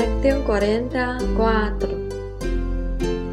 [0.00, 1.88] Lección 44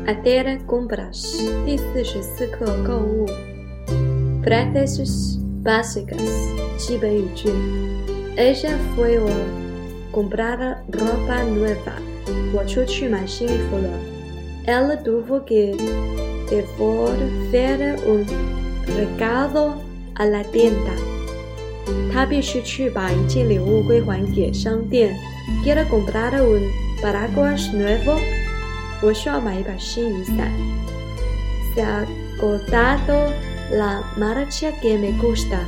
[0.05, 3.25] Hacer compras 第四十四课购物
[4.43, 6.19] Frases básicas
[6.77, 7.49] 基本语句
[8.35, 9.31] Ella fue a
[10.11, 11.95] comprar ropa nueva
[12.53, 13.89] 我出去买新衣服了
[14.67, 15.75] Ella tuvo que
[16.49, 18.25] devolver un
[18.95, 19.75] regalo
[20.15, 21.13] a la tienda
[22.11, 25.15] 她必须去把一件礼物归还给商店。
[25.63, 28.19] Quiero comprar un paraguas nuevo。
[29.01, 30.51] 我需要买一把新雨伞。
[31.75, 32.05] Se ha
[32.37, 33.31] agotado
[33.71, 35.59] la marca que me gusta。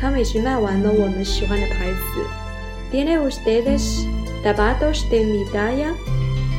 [0.00, 2.26] 他们已经卖完了我们喜欢的牌子。¿
[2.92, 4.04] Tiene ustedes
[4.42, 5.94] zapatos de mi talla？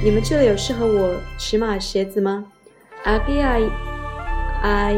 [0.03, 2.45] 你们这里有适合我尺码的鞋子吗？
[3.05, 3.69] Aquí hay
[4.63, 4.95] hay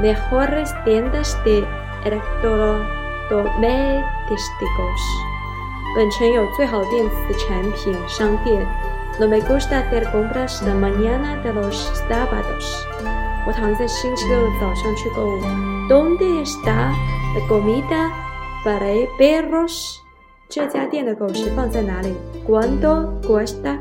[0.00, 1.64] mejores tiendas de
[2.04, 2.84] electro
[3.28, 5.00] domésticos。
[5.95, 8.65] 本城有最好的电子产品商店。
[9.19, 12.83] No me gusta hacer compras la mañana de los sábados。
[13.47, 15.39] 我躺在星期六的早上去购物。
[15.89, 16.91] ¿Dónde está
[17.33, 18.11] la comida
[18.63, 19.95] para perros？
[20.49, 22.13] 这家店的狗食放在哪里
[22.45, 23.79] ？¿Cuánto cuesta？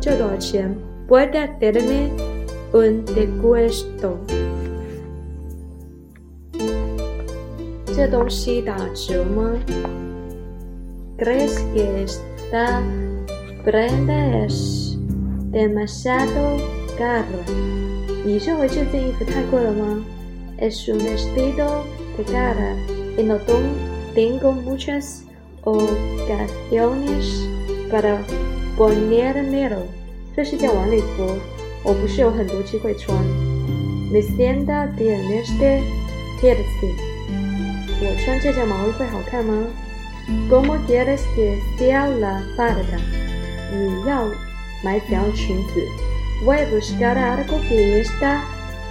[0.00, 2.10] 这多少钱？¿Puede hacerme
[2.72, 4.16] un descuento？
[7.94, 9.52] 这东西打折吗
[11.21, 12.81] ？¿Crees que esta
[13.63, 14.97] prenda es
[15.51, 16.57] demasiado
[16.97, 17.23] cara？
[18.25, 20.03] 你认为这件衣服太贵了吗？
[20.59, 21.85] Es un vestido
[22.17, 22.75] de cara
[23.17, 23.37] y no
[24.15, 25.23] tengo muchas
[25.63, 27.47] ocasiones
[27.91, 28.19] para
[28.77, 29.85] ponérmelo。
[30.35, 31.37] 这是件晚礼服，
[31.83, 33.17] 我不是有很多机会穿。
[34.11, 35.81] Me sienta bien este
[36.41, 36.93] jersey。
[38.01, 39.53] 我穿这件毛衣会好看吗
[40.49, 42.99] ？¿Cómo quieres que sea la falda？
[43.71, 44.25] 你要
[44.83, 45.81] 买怎样裙子？
[46.45, 48.43] Voy a buscar algo que está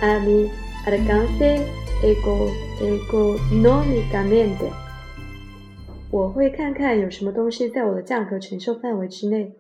[0.03, 0.51] a mi
[0.85, 1.65] alcance
[2.03, 4.71] económicamente。
[6.11, 9.53] 我会看看有什么东西在我的价格承受范围之内。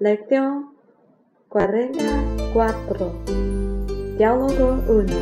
[0.00, 0.64] Lección
[1.48, 2.04] cuarenta
[2.54, 3.12] cuatro
[4.18, 5.14] Diálogo uno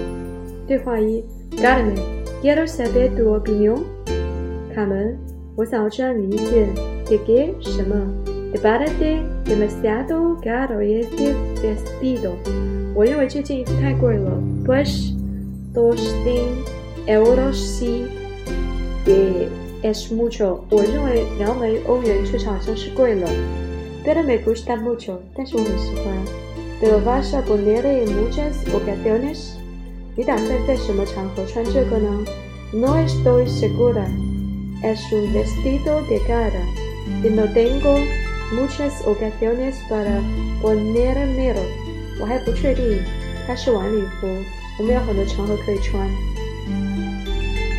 [0.67, 1.25] 对话一
[1.57, 3.83] Carmen。Quiero saber tu opinión，
[4.73, 5.19] 卡门，
[5.56, 6.68] 我想要知道你意见。
[7.06, 7.54] ¿De qué？
[7.62, 7.96] 什么
[8.52, 12.32] ？¿Te parece demasiado caro este vestido？
[12.96, 14.32] 我认为这件衣服太贵了。
[14.66, 15.14] Pues
[15.74, 16.64] dos mil
[17.08, 18.06] euros sí
[19.06, 19.48] que
[19.84, 20.62] es mucho。
[20.70, 23.30] 我认为两枚欧元确实好像是贵了。
[24.04, 26.14] Pero me gusta mucho，但是我很喜欢。
[26.82, 29.54] ¿Te lo vas a poner en muchas ocasiones？
[30.16, 32.26] 你打算在什么场合穿这个呢
[32.74, 34.06] ？No estoy segura.
[34.83, 36.63] Es un vestido de cara
[37.23, 37.99] y no tengo
[38.53, 40.21] muchas ocasiones para
[40.63, 41.63] ponérmelo.
[42.21, 43.03] 我还不确定，
[43.47, 44.27] 它是晚礼服，
[44.79, 46.09] 我没有很多场合可以穿。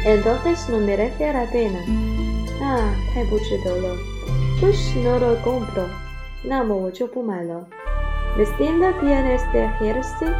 [0.05, 1.79] Entonces no merece la pena.
[2.59, 3.97] 那太不值得了。
[4.61, 5.87] Pues no lo compro.
[6.43, 7.65] 那么我就不买了。
[8.37, 10.33] Me sienta bien este jersey.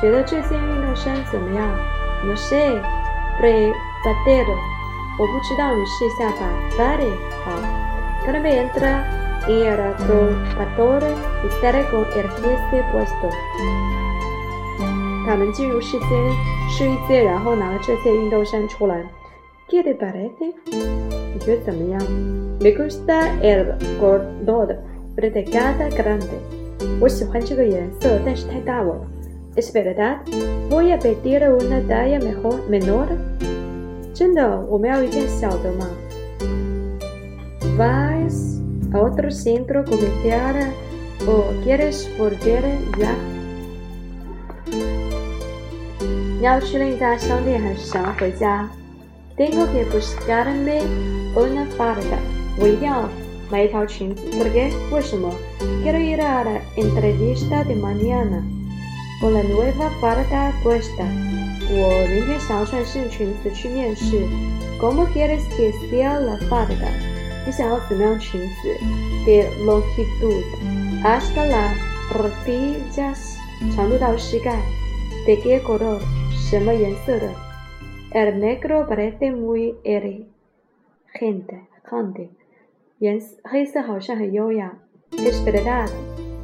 [0.00, 1.68] 觉得这件运动衫怎么样？
[2.24, 2.80] No sé,
[3.40, 3.72] pero
[5.19, 6.49] 我不知道，你试一下吧。
[6.77, 7.11] Vale，
[7.45, 7.51] 好。
[8.25, 9.03] Carmen entra
[9.47, 11.03] y el probador
[11.43, 13.29] y sale con el jersey puesto。
[15.25, 16.09] 他们进入试间
[16.69, 19.03] 试衣间，然后拿了这件运动衫出来。
[19.69, 20.53] ¿Qué te parece？
[20.65, 22.01] 你觉得怎么样
[22.59, 24.77] ？Me gusta el color,
[25.15, 26.39] pero de cada grande。
[26.99, 28.95] 我喜欢这个颜色，但是太大了。
[29.55, 30.17] Es verdad,
[30.69, 33.07] voy a pedir una talla mejor, menor.
[34.14, 38.60] 真的，我们要一件小的吗？¿Vas
[38.92, 40.70] a otro centro comercial
[41.26, 42.62] o quieres volver
[42.98, 43.14] ya?
[46.38, 48.68] 你要去另一家商店还是想要回家？
[49.36, 50.82] Tengo que buscarme
[51.34, 52.18] una falda.
[52.58, 53.08] 我一定要
[53.50, 54.70] 买一条裙子。¿Por qué?
[54.90, 55.30] 为什么？
[55.82, 58.42] Quiero ir a la entrevista de mañana.
[59.20, 61.04] Con la nueva falda puesta，
[61.70, 64.26] 我明天想要穿新裙子去面试。¿
[64.78, 66.90] Cómo quieres que sea la falda？
[67.46, 68.78] 你想要怎么样裙子？
[69.24, 70.44] De longitud
[71.02, 71.74] hasta las
[72.12, 73.38] rodillas，
[73.74, 74.60] 长度到膝盖。¿
[75.26, 76.00] De qué color？
[76.32, 77.30] 什么颜色的？
[78.12, 80.28] El negro parece muy elegante。
[82.98, 84.78] 颜色黑色好像很优雅。
[85.12, 85.88] Es verdad.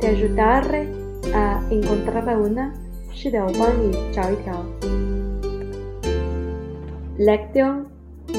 [0.00, 0.95] Te ayudaré。
[1.34, 2.74] a encontrarla una.
[7.18, 7.88] Lección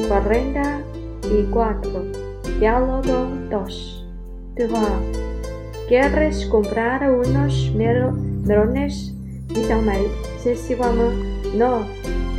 [0.10, 1.92] 44
[2.60, 4.06] Diálogo 2
[4.56, 5.00] 对话
[5.88, 9.14] ¿Quieres comprar unos melones?
[9.50, 10.00] ¿你想买
[10.40, 11.04] 些西瓜吗？
[11.56, 11.84] No,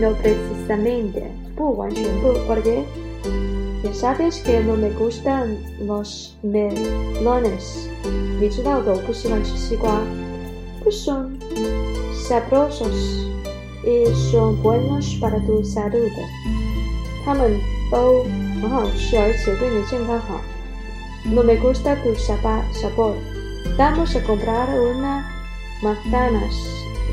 [0.00, 1.22] no precisamente.
[1.54, 2.84] 不完全不，porque
[3.84, 7.88] ya sabes que no me gustan los melones.
[8.40, 10.00] 你知道的，我不喜欢吃西瓜。
[10.88, 11.38] Pues son
[12.28, 13.26] sabrosos
[13.84, 16.10] y son buenos para tu salud.
[17.24, 17.58] 它们
[17.90, 18.24] 都
[18.60, 20.40] 很好吃，而且对你健康好。
[21.24, 23.14] No me gusta tu sabor.
[23.78, 25.24] Vamos a comprar una
[25.82, 26.54] manzanas.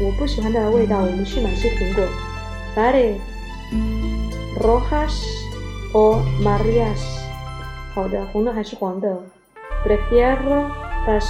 [0.03, 2.03] 我不喜欢它的味道，我们去买些苹果。
[2.75, 3.19] Vale.
[4.59, 5.23] rojas
[5.93, 6.99] o amarillas.
[7.95, 9.07] 好的，红的还是黄的？
[9.85, 10.69] Prefiero
[11.07, 11.25] las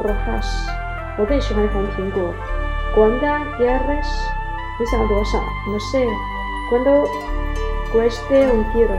[0.00, 0.46] rojas.
[1.18, 2.32] 我更喜欢红苹果。¿
[2.94, 3.20] Cuánto
[3.58, 4.06] quieres?
[4.78, 5.38] 你想要多少？
[5.66, 6.06] No sé.
[6.70, 7.06] ¿Cuánto
[7.92, 8.96] cueste un kilo?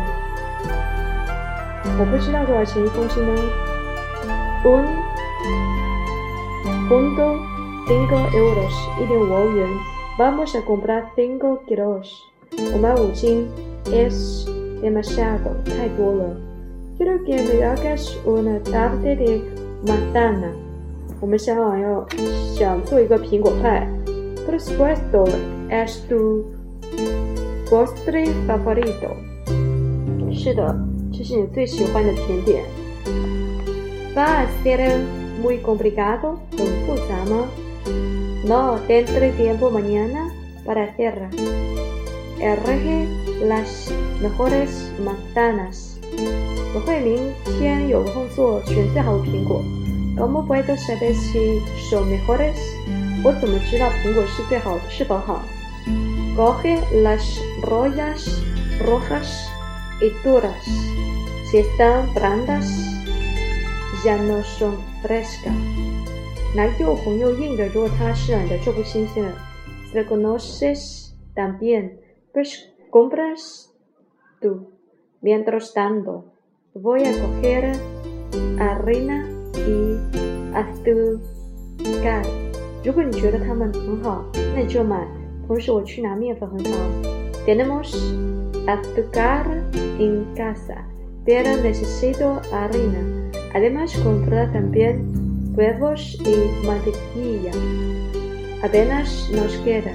[1.99, 3.41] 我不知道多少钱一公斤呢。
[4.63, 4.85] Un
[6.89, 7.39] punto
[7.87, 8.73] cinco euros.
[9.01, 9.67] 一点五欧元。
[10.17, 12.07] Vamos a comprar cinco kilos.
[12.73, 13.47] 我买五斤，
[13.85, 14.45] es
[14.81, 16.35] demasiado，太多了。
[16.97, 19.41] Quiero que me hagas una tarta de
[19.85, 20.51] manzana。
[21.19, 22.07] 我们想要
[22.55, 23.87] 想做一个苹果派。
[24.47, 25.27] Por supuesto,
[25.69, 26.45] es tu
[27.69, 29.09] postre favorito。
[30.31, 30.75] 是的，
[31.11, 32.63] 这是你最喜欢的甜点。
[34.15, 34.99] Va a ser
[35.43, 37.47] muy complicado，很复杂吗？
[38.45, 40.29] No, tendré tiempo mañana
[40.65, 43.05] para hacerla。elige
[43.45, 45.99] las mejores manzanas.
[50.16, 52.56] ¿Cómo puedo saber si son mejores?
[53.22, 53.36] Pues
[56.36, 58.42] Coge las rollas
[58.80, 59.50] rojas
[60.00, 60.64] y duras.
[61.50, 62.66] Si están brandas,
[64.04, 65.54] ya no son frescas.
[69.92, 72.00] Reconoces también,
[72.32, 73.72] pues compras
[74.40, 74.70] tú.
[75.22, 76.26] Mientras tanto,
[76.74, 77.76] voy a coger
[78.60, 79.98] harina y
[80.52, 82.22] azúcar.
[82.84, 84.24] 如果你觉得它们很好，
[84.54, 85.06] 那你就买。
[85.46, 86.72] 同时，我去拿面粉和糖。
[87.46, 87.94] Tenemos
[88.66, 89.44] azúcar
[89.98, 90.84] en casa,
[91.24, 93.00] pero necesito harina.
[93.52, 95.04] Además, comprar también
[95.54, 97.52] huevos y mantequilla.
[98.62, 99.92] Apenas nos queda.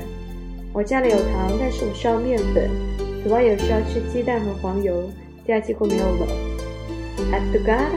[0.72, 2.70] 我家里有糖，但是我需要面粉，
[3.24, 5.10] 此外也需要吃鸡蛋和黄油，
[5.46, 6.28] 现在几乎没有了。
[7.32, 7.90] Azúcar,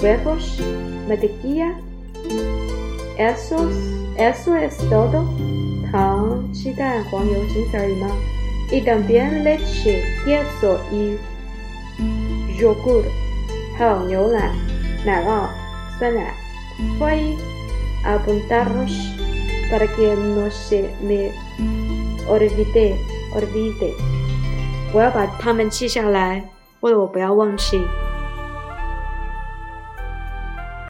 [0.00, 0.60] huevos,
[1.08, 1.74] mantequilla,
[3.18, 3.68] eso,
[4.16, 5.24] eso es todo。
[5.92, 8.08] 糖、鸡蛋、黄油仅此而已吗？
[8.72, 11.16] Y también leche, queso y
[12.58, 13.04] yogur。
[13.76, 14.52] 还有牛奶、
[15.04, 15.48] 奶酪、
[15.98, 16.34] 酸奶。
[16.98, 17.36] Voy
[18.04, 18.90] a apuntarlos
[19.70, 21.30] para que no se me
[22.28, 23.94] olvide，olvide，
[24.92, 26.42] 我要把它们记下来，
[26.80, 27.80] 为了我不要忘记。